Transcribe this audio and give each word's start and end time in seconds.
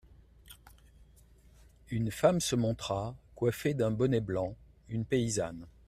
Une 1.91 2.09
femme 2.09 2.39
se 2.39 2.55
montra, 2.55 3.15
coiffée 3.35 3.75
d'un 3.75 3.91
bonnet 3.91 4.19
blanc, 4.19 4.55
une 4.89 5.05
paysanne. 5.05 5.67